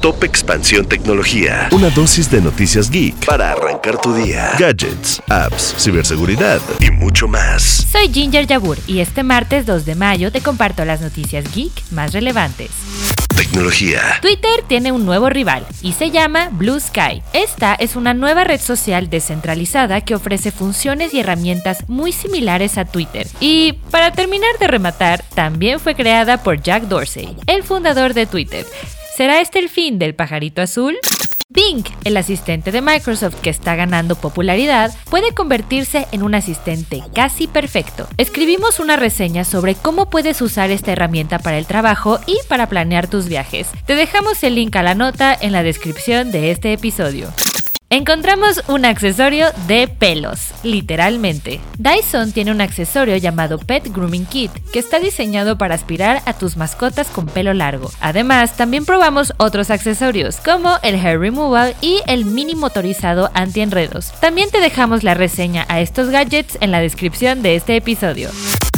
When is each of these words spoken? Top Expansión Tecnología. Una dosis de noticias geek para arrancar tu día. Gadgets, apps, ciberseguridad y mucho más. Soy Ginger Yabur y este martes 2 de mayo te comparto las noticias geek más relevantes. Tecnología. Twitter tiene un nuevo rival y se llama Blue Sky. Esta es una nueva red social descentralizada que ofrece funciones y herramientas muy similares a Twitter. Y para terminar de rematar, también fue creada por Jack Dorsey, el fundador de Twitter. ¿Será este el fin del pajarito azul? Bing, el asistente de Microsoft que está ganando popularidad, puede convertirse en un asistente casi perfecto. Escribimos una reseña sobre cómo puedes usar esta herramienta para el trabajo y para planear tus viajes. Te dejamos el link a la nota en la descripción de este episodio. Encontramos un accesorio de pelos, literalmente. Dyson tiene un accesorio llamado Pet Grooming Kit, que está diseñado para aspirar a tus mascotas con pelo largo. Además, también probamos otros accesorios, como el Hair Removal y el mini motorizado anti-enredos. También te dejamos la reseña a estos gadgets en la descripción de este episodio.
Top 0.00 0.24
Expansión 0.24 0.86
Tecnología. 0.86 1.68
Una 1.72 1.90
dosis 1.90 2.30
de 2.30 2.40
noticias 2.40 2.90
geek 2.90 3.26
para 3.26 3.52
arrancar 3.52 4.00
tu 4.00 4.14
día. 4.14 4.52
Gadgets, 4.58 5.22
apps, 5.28 5.74
ciberseguridad 5.78 6.58
y 6.80 6.90
mucho 6.90 7.28
más. 7.28 7.86
Soy 7.92 8.08
Ginger 8.08 8.46
Yabur 8.46 8.78
y 8.86 9.00
este 9.00 9.22
martes 9.22 9.66
2 9.66 9.84
de 9.84 9.94
mayo 9.96 10.32
te 10.32 10.40
comparto 10.40 10.86
las 10.86 11.02
noticias 11.02 11.44
geek 11.54 11.72
más 11.90 12.14
relevantes. 12.14 12.70
Tecnología. 13.36 14.00
Twitter 14.22 14.62
tiene 14.66 14.90
un 14.90 15.04
nuevo 15.04 15.28
rival 15.28 15.66
y 15.82 15.92
se 15.92 16.10
llama 16.10 16.48
Blue 16.50 16.80
Sky. 16.80 17.22
Esta 17.34 17.74
es 17.74 17.94
una 17.94 18.14
nueva 18.14 18.44
red 18.44 18.60
social 18.60 19.10
descentralizada 19.10 20.00
que 20.00 20.14
ofrece 20.14 20.50
funciones 20.50 21.12
y 21.12 21.20
herramientas 21.20 21.88
muy 21.88 22.12
similares 22.12 22.78
a 22.78 22.86
Twitter. 22.86 23.26
Y 23.38 23.74
para 23.90 24.12
terminar 24.12 24.58
de 24.58 24.66
rematar, 24.66 25.22
también 25.34 25.78
fue 25.78 25.94
creada 25.94 26.42
por 26.42 26.62
Jack 26.62 26.84
Dorsey, 26.84 27.36
el 27.46 27.64
fundador 27.64 28.14
de 28.14 28.24
Twitter. 28.24 28.64
¿Será 29.20 29.42
este 29.42 29.58
el 29.58 29.68
fin 29.68 29.98
del 29.98 30.14
pajarito 30.14 30.62
azul? 30.62 30.96
Bing, 31.50 31.84
el 32.04 32.16
asistente 32.16 32.72
de 32.72 32.80
Microsoft 32.80 33.34
que 33.42 33.50
está 33.50 33.76
ganando 33.76 34.16
popularidad, 34.16 34.94
puede 35.10 35.34
convertirse 35.34 36.06
en 36.12 36.22
un 36.22 36.34
asistente 36.34 37.02
casi 37.14 37.46
perfecto. 37.46 38.08
Escribimos 38.16 38.80
una 38.80 38.96
reseña 38.96 39.44
sobre 39.44 39.74
cómo 39.74 40.08
puedes 40.08 40.40
usar 40.40 40.70
esta 40.70 40.92
herramienta 40.92 41.38
para 41.38 41.58
el 41.58 41.66
trabajo 41.66 42.18
y 42.26 42.38
para 42.48 42.70
planear 42.70 43.08
tus 43.08 43.28
viajes. 43.28 43.68
Te 43.84 43.94
dejamos 43.94 44.42
el 44.42 44.54
link 44.54 44.74
a 44.76 44.82
la 44.82 44.94
nota 44.94 45.36
en 45.38 45.52
la 45.52 45.62
descripción 45.62 46.32
de 46.32 46.50
este 46.50 46.72
episodio. 46.72 47.30
Encontramos 47.92 48.62
un 48.68 48.84
accesorio 48.84 49.46
de 49.66 49.88
pelos, 49.88 50.52
literalmente. 50.62 51.58
Dyson 51.76 52.30
tiene 52.30 52.52
un 52.52 52.60
accesorio 52.60 53.16
llamado 53.16 53.58
Pet 53.58 53.92
Grooming 53.92 54.26
Kit, 54.26 54.52
que 54.72 54.78
está 54.78 55.00
diseñado 55.00 55.58
para 55.58 55.74
aspirar 55.74 56.22
a 56.24 56.34
tus 56.34 56.56
mascotas 56.56 57.08
con 57.08 57.26
pelo 57.26 57.52
largo. 57.52 57.90
Además, 58.00 58.56
también 58.56 58.84
probamos 58.84 59.32
otros 59.38 59.70
accesorios, 59.70 60.36
como 60.36 60.78
el 60.84 61.04
Hair 61.04 61.18
Removal 61.18 61.74
y 61.80 61.98
el 62.06 62.26
mini 62.26 62.54
motorizado 62.54 63.32
anti-enredos. 63.34 64.12
También 64.20 64.50
te 64.52 64.60
dejamos 64.60 65.02
la 65.02 65.14
reseña 65.14 65.66
a 65.68 65.80
estos 65.80 66.10
gadgets 66.10 66.58
en 66.60 66.70
la 66.70 66.78
descripción 66.78 67.42
de 67.42 67.56
este 67.56 67.74
episodio. 67.74 68.30